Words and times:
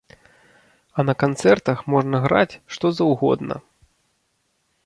А 0.97 1.05
на 1.09 1.15
канцэртах 1.25 1.83
можна 1.97 2.17
граць, 2.25 2.59
што 2.77 2.85
заўгодна. 3.01 3.55